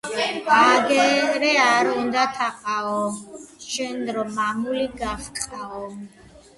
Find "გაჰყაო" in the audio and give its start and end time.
5.07-5.85